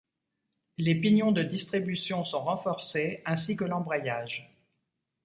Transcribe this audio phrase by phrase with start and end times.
[0.79, 4.49] Les pignons de distribution sont renforcés ainsi que l'embrayage.